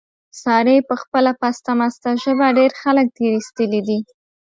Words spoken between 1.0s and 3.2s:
خپله پسته مسته ژبه، ډېر خلک